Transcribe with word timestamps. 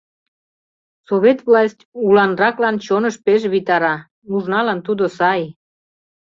Совет 1.07 1.39
власть 1.47 1.87
уланраклан 2.03 2.75
чоныш 2.85 3.15
пеш 3.25 3.41
витара, 3.53 3.95
нужналан 4.29 4.79
тудо 4.87 5.03
сай... 5.17 5.41